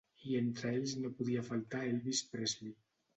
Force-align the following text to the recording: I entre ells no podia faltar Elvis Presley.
I 0.27 0.31
entre 0.37 0.69
ells 0.77 0.95
no 1.01 1.11
podia 1.19 1.43
faltar 1.49 1.83
Elvis 1.91 2.23
Presley. 2.33 2.73